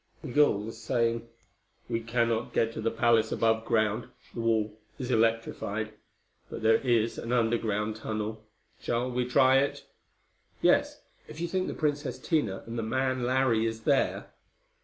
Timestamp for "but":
6.49-6.63